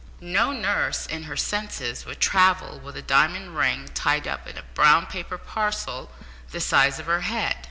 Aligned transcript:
No 0.19 0.51
nurse, 0.51 1.05
in 1.05 1.25
her 1.25 1.37
senses, 1.37 2.07
would 2.07 2.19
travel 2.19 2.79
with 2.79 2.97
a 2.97 3.03
diamond 3.03 3.55
ring 3.55 3.87
tied 3.89 4.27
up 4.27 4.47
in 4.47 4.57
a 4.57 4.63
brown 4.63 5.05
paper 5.05 5.37
parcel 5.37 6.09
the 6.49 6.59
size 6.59 6.97
of 6.97 7.05
her 7.05 7.21
head." 7.21 7.57